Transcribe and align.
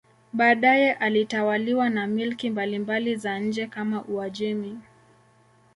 Baadaye 0.33 0.97
ilitawaliwa 1.07 1.89
na 1.89 2.07
milki 2.07 2.49
mbalimbali 2.49 3.15
za 3.15 3.39
nje 3.39 3.67
kama 3.67 4.03
Uajemi. 4.05 4.79